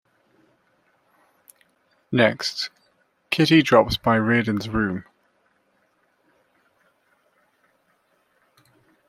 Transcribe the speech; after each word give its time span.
Next, 2.11 2.71
Kitty 3.29 3.61
drops 3.61 3.97
by 3.97 4.15
Reardon's 4.15 4.67
room. 4.67 5.03